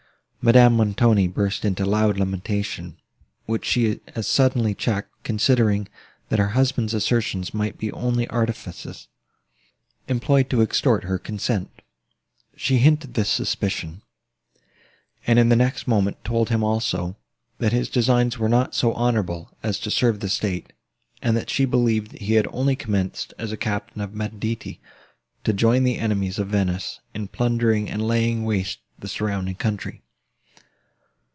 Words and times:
Madame 0.43 0.73
Montoni 0.75 1.27
burst 1.27 1.63
into 1.63 1.85
loud 1.85 2.17
lamentation, 2.17 2.97
which 3.45 3.63
she 3.63 3.99
as 4.15 4.25
suddenly 4.25 4.73
checked, 4.73 5.11
considering, 5.23 5.87
that 6.29 6.39
her 6.39 6.47
husband's 6.57 6.95
assertions 6.95 7.53
might 7.53 7.77
be 7.77 7.91
only 7.91 8.27
artifices, 8.29 9.07
employed 10.07 10.49
to 10.49 10.61
extort 10.63 11.03
her 11.03 11.19
consent. 11.19 11.69
She 12.57 12.79
hinted 12.79 13.13
this 13.13 13.29
suspicion, 13.29 14.01
and, 15.27 15.37
in 15.37 15.49
the 15.49 15.55
next 15.55 15.87
moment, 15.87 16.23
told 16.25 16.49
him 16.49 16.63
also, 16.63 17.17
that 17.59 17.71
his 17.71 17.87
designs 17.87 18.39
were 18.39 18.49
not 18.49 18.73
so 18.73 18.95
honourable 18.95 19.55
as 19.61 19.77
to 19.81 19.91
serve 19.91 20.21
the 20.21 20.27
state, 20.29 20.73
and 21.21 21.37
that 21.37 21.51
she 21.51 21.65
believed 21.65 22.13
he 22.13 22.33
had 22.33 22.47
only 22.49 22.75
commenced 22.75 23.31
a 23.37 23.55
captain 23.55 24.01
of 24.01 24.15
banditti, 24.17 24.81
to 25.43 25.53
join 25.53 25.83
the 25.83 25.99
enemies 25.99 26.39
of 26.39 26.47
Venice, 26.47 26.99
in 27.13 27.27
plundering 27.27 27.87
and 27.91 28.01
laying 28.07 28.43
waste 28.43 28.79
the 28.97 29.07
surrounding 29.07 29.53
country. 29.53 30.01